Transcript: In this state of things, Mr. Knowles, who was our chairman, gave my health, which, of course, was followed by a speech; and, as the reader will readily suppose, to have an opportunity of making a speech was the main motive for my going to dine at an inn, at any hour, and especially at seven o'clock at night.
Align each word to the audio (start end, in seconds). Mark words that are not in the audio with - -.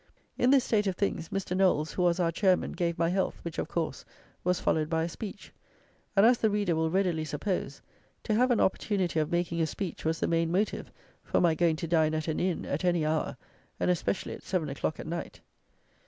In 0.35 0.49
this 0.49 0.63
state 0.63 0.87
of 0.87 0.95
things, 0.95 1.29
Mr. 1.29 1.55
Knowles, 1.55 1.91
who 1.91 2.01
was 2.01 2.19
our 2.19 2.31
chairman, 2.31 2.71
gave 2.71 2.97
my 2.97 3.09
health, 3.09 3.37
which, 3.43 3.59
of 3.59 3.67
course, 3.67 4.03
was 4.43 4.59
followed 4.59 4.89
by 4.89 5.03
a 5.03 5.07
speech; 5.09 5.53
and, 6.15 6.25
as 6.25 6.39
the 6.39 6.49
reader 6.49 6.75
will 6.75 6.89
readily 6.89 7.23
suppose, 7.23 7.83
to 8.23 8.33
have 8.33 8.49
an 8.49 8.59
opportunity 8.59 9.19
of 9.19 9.31
making 9.31 9.61
a 9.61 9.67
speech 9.67 10.03
was 10.03 10.19
the 10.19 10.25
main 10.25 10.51
motive 10.51 10.91
for 11.23 11.39
my 11.39 11.53
going 11.53 11.75
to 11.75 11.87
dine 11.87 12.15
at 12.15 12.27
an 12.27 12.39
inn, 12.39 12.65
at 12.65 12.83
any 12.83 13.05
hour, 13.05 13.37
and 13.79 13.91
especially 13.91 14.33
at 14.33 14.41
seven 14.41 14.69
o'clock 14.69 14.99
at 14.99 15.05
night. 15.05 15.39